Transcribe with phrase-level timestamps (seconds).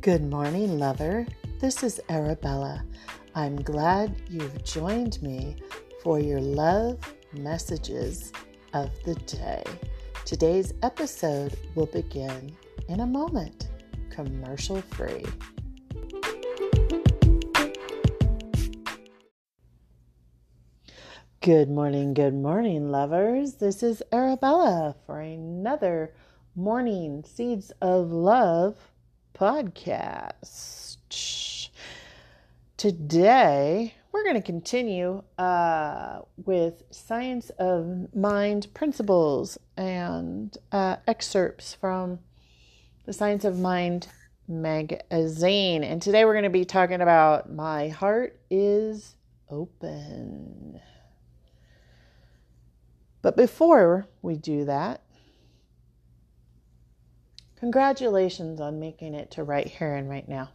[0.00, 1.26] Good morning, lover.
[1.58, 2.84] This is Arabella.
[3.34, 5.56] I'm glad you've joined me
[6.04, 7.00] for your love
[7.32, 8.32] messages
[8.74, 9.64] of the day.
[10.24, 12.56] Today's episode will begin
[12.88, 13.70] in a moment,
[14.08, 15.24] commercial free.
[21.40, 23.54] Good morning, good morning, lovers.
[23.54, 26.14] This is Arabella for another
[26.54, 28.76] Morning Seeds of Love
[29.38, 30.98] podcast.
[32.76, 42.18] Today, we're going to continue uh, with Science of Mind principles and uh, excerpts from
[43.06, 44.08] the Science of Mind
[44.48, 45.84] magazine.
[45.84, 49.14] And today, we're going to be talking about My Heart is
[49.50, 50.80] Open.
[53.22, 55.02] But before we do that,
[57.58, 60.50] congratulations on making it to right here and right now.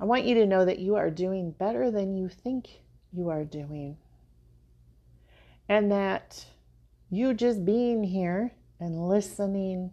[0.00, 2.68] I want you to know that you are doing better than you think
[3.12, 3.96] you are doing.
[5.68, 6.44] And that
[7.10, 9.90] you just being here and listening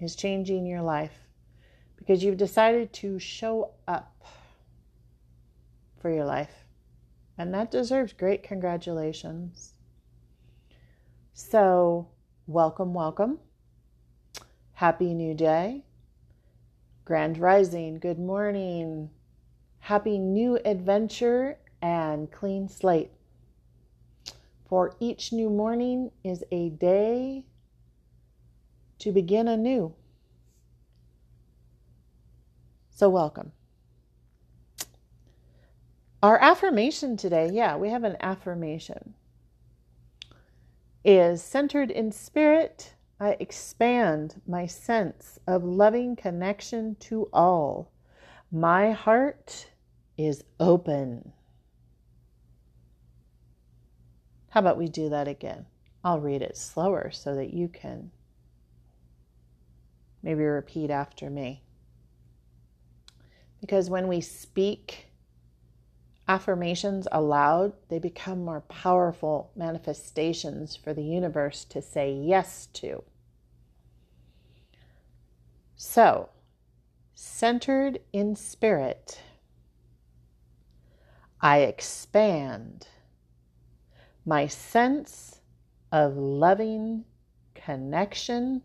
[0.00, 1.12] is changing your life
[1.96, 4.24] because you've decided to show up
[6.00, 6.64] for your life.
[7.36, 9.74] And that deserves great congratulations.
[11.34, 12.08] So,
[12.46, 13.38] welcome, welcome.
[14.80, 15.84] Happy new day.
[17.04, 19.10] Grand rising, good morning.
[19.80, 23.10] Happy new adventure and clean slate.
[24.64, 27.44] For each new morning is a day
[29.00, 29.92] to begin anew.
[32.88, 33.52] So, welcome.
[36.22, 39.12] Our affirmation today, yeah, we have an affirmation,
[41.04, 42.94] is centered in spirit.
[43.22, 47.92] I expand my sense of loving connection to all.
[48.50, 49.68] My heart
[50.16, 51.32] is open.
[54.48, 55.66] How about we do that again?
[56.02, 58.10] I'll read it slower so that you can
[60.22, 61.62] maybe repeat after me.
[63.60, 65.08] Because when we speak,
[66.26, 73.04] affirmations aloud, they become more powerful manifestations for the universe to say yes to.
[75.82, 76.28] So,
[77.14, 79.22] centered in spirit,
[81.40, 82.86] I expand
[84.26, 85.40] my sense
[85.90, 87.06] of loving
[87.54, 88.60] connection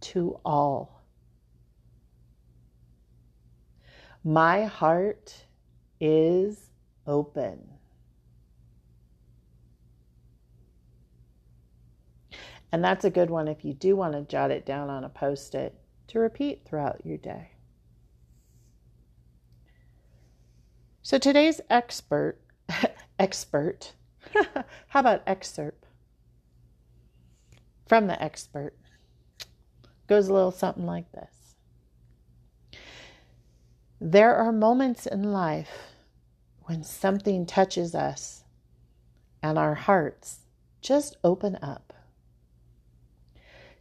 [0.00, 1.02] to all.
[4.24, 5.44] My heart
[6.00, 6.70] is
[7.06, 7.68] open.
[12.72, 15.10] And that's a good one if you do want to jot it down on a
[15.10, 17.52] post it to repeat throughout your day.
[21.02, 22.38] So today's expert,
[23.18, 23.92] expert,
[24.88, 25.86] how about excerpt
[27.86, 28.74] from the expert
[30.06, 31.54] goes a little something like this.
[34.00, 35.92] There are moments in life
[36.64, 38.44] when something touches us
[39.42, 40.40] and our hearts
[40.80, 41.87] just open up.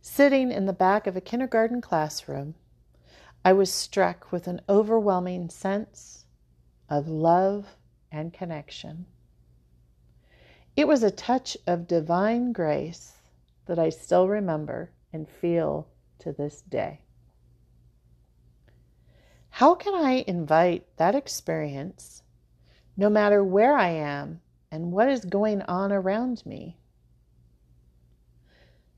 [0.01, 2.55] Sitting in the back of a kindergarten classroom,
[3.43, 6.25] I was struck with an overwhelming sense
[6.89, 7.75] of love
[8.11, 9.05] and connection.
[10.75, 13.13] It was a touch of divine grace
[13.65, 15.87] that I still remember and feel
[16.19, 17.01] to this day.
[19.49, 22.21] How can I invite that experience,
[22.95, 24.41] no matter where I am
[24.71, 26.77] and what is going on around me?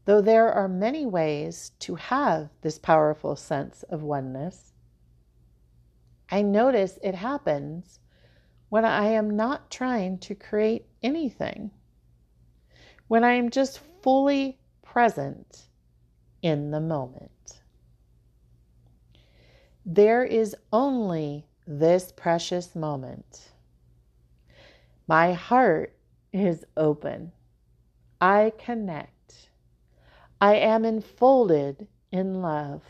[0.10, 4.74] Though there are many ways to have this powerful sense of oneness,
[6.32, 8.00] I notice it happens
[8.70, 11.70] when I am not trying to create anything,
[13.08, 15.68] when I am just fully present
[16.42, 17.60] in the moment.
[19.86, 23.52] There is only this precious moment.
[25.08, 25.96] My heart
[26.34, 27.32] is open.
[28.20, 29.14] I connect.
[30.42, 32.82] I am enfolded in love.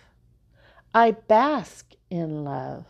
[0.94, 2.86] I bask in love.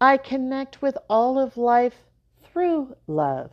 [0.00, 2.04] I connect with all of life
[2.42, 3.50] through love.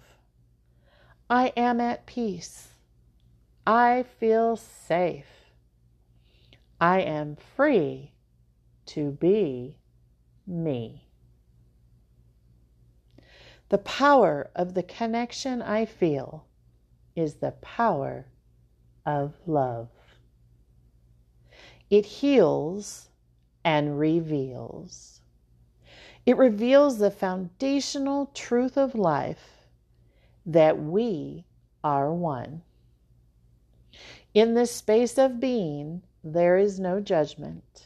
[1.29, 2.67] I am at peace.
[3.65, 5.25] I feel safe.
[6.79, 8.11] I am free
[8.87, 9.79] to be
[10.45, 11.07] me.
[13.69, 16.45] The power of the connection I feel
[17.15, 18.27] is the power
[19.05, 19.89] of love.
[21.89, 23.09] It heals
[23.63, 25.21] and reveals.
[26.25, 29.67] It reveals the foundational truth of life
[30.45, 31.45] that we
[31.83, 32.63] are one.
[34.33, 37.85] In this space of being, there is no judgment.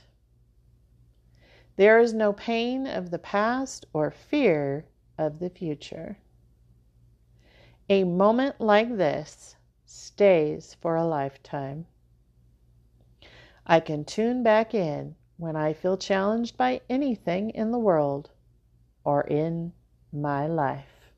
[1.76, 4.86] There is no pain of the past or fear
[5.18, 6.18] of the future.
[7.90, 9.56] A moment like this
[9.86, 11.86] stays for a lifetime.
[13.72, 18.32] I can tune back in when I feel challenged by anything in the world
[19.04, 19.74] or in
[20.12, 21.14] my life.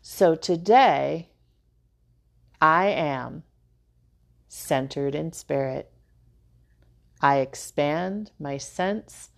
[0.00, 1.28] So today,
[2.62, 3.42] I am
[4.48, 5.92] centered in spirit.
[7.20, 9.32] I expand my sense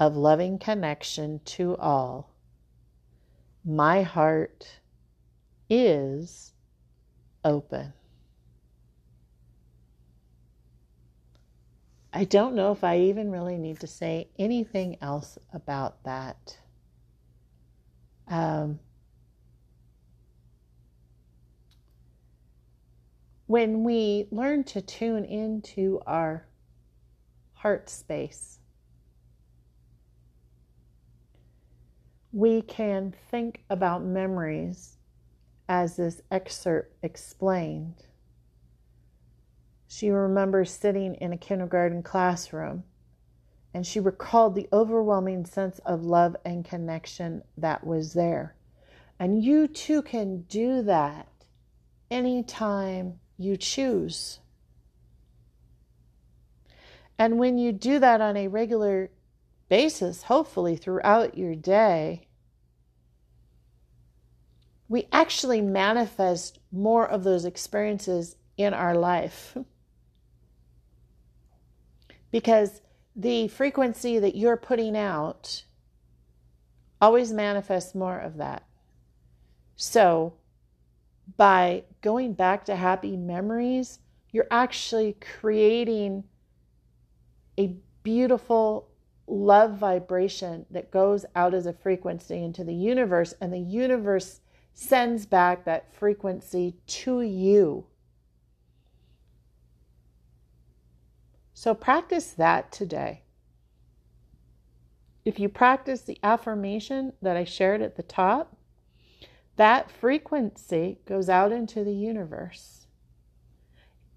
[0.00, 2.34] of loving connection to all.
[3.64, 4.80] My heart
[5.70, 6.54] is
[7.44, 7.92] open.
[12.16, 16.56] I don't know if I even really need to say anything else about that.
[18.28, 18.78] Um,
[23.46, 26.46] when we learn to tune into our
[27.54, 28.60] heart space,
[32.30, 34.98] we can think about memories
[35.68, 38.04] as this excerpt explained.
[39.86, 42.84] She remembers sitting in a kindergarten classroom
[43.74, 48.54] and she recalled the overwhelming sense of love and connection that was there.
[49.18, 51.28] And you too can do that
[52.08, 54.38] anytime you choose.
[57.18, 59.10] And when you do that on a regular
[59.68, 62.28] basis, hopefully throughout your day,
[64.88, 69.56] we actually manifest more of those experiences in our life.
[72.34, 72.80] because
[73.14, 75.62] the frequency that you're putting out
[77.00, 78.64] always manifests more of that.
[79.76, 80.34] So,
[81.36, 84.00] by going back to happy memories,
[84.32, 86.24] you're actually creating
[87.56, 88.88] a beautiful
[89.28, 94.40] love vibration that goes out as a frequency into the universe, and the universe
[94.72, 97.86] sends back that frequency to you.
[101.54, 103.22] So practice that today.
[105.24, 108.56] If you practice the affirmation that I shared at the top,
[109.56, 112.86] that frequency goes out into the universe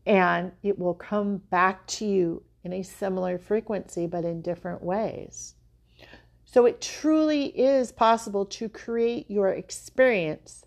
[0.06, 5.54] and it will come back to you in a similar frequency, but in different ways.
[6.44, 10.66] So it truly is possible to create your experience.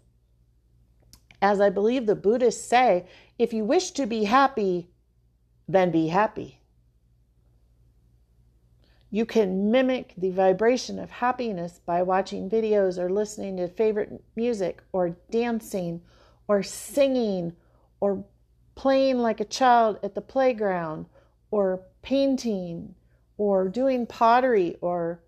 [1.43, 3.07] As I believe the Buddhists say,
[3.39, 4.91] if you wish to be happy,
[5.67, 6.60] then be happy.
[9.11, 14.83] You can mimic the vibration of happiness by watching videos or listening to favorite music
[14.93, 16.03] or dancing
[16.47, 17.57] or singing
[18.01, 18.25] or
[18.77, 21.07] playing like a child at the playground
[21.51, 22.95] or painting
[23.37, 25.21] or doing pottery or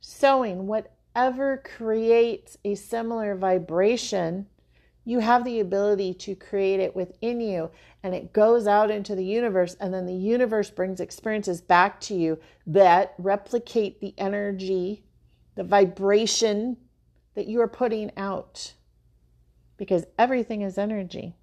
[0.00, 4.46] sewing, whatever creates a similar vibration,
[5.06, 7.70] you have the ability to create it within you
[8.02, 9.76] and it goes out into the universe.
[9.78, 15.04] And then the universe brings experiences back to you that replicate the energy,
[15.54, 16.76] the vibration
[17.36, 18.74] that you are putting out
[19.76, 21.36] because everything is energy.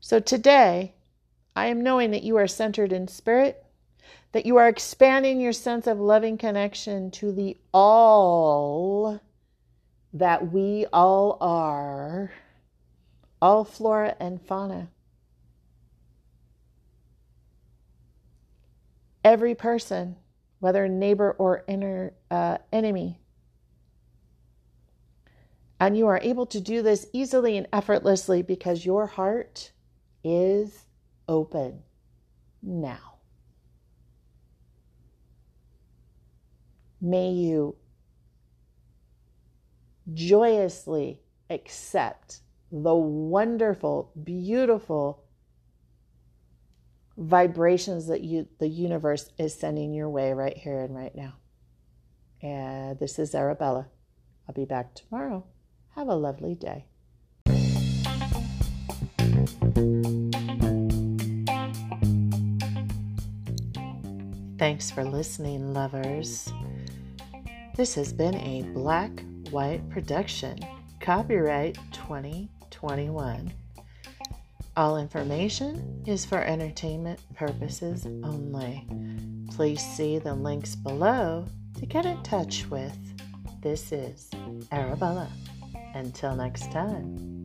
[0.00, 0.94] So today,
[1.54, 3.65] I am knowing that you are centered in spirit,
[4.32, 9.20] that you are expanding your sense of loving connection to the all
[10.12, 12.32] that we all are,
[13.40, 14.88] all flora and fauna.
[19.24, 20.16] Every person,
[20.60, 23.20] whether neighbor or inner uh, enemy.
[25.78, 29.72] And you are able to do this easily and effortlessly because your heart
[30.24, 30.86] is
[31.28, 31.82] open
[32.62, 33.15] now.
[37.06, 37.76] May you
[40.12, 42.40] joyously accept
[42.72, 45.22] the wonderful, beautiful
[47.16, 51.34] vibrations that you the universe is sending your way right here and right now.
[52.42, 53.86] And this is Arabella.
[54.48, 55.44] I'll be back tomorrow.
[55.94, 56.86] Have a lovely day.
[64.58, 66.50] Thanks for listening, lovers.
[67.76, 70.58] This has been a Black White production,
[70.98, 73.52] copyright 2021.
[74.78, 78.86] All information is for entertainment purposes only.
[79.50, 81.44] Please see the links below
[81.78, 82.96] to get in touch with.
[83.60, 84.30] This is
[84.72, 85.28] Arabella.
[85.92, 87.35] Until next time.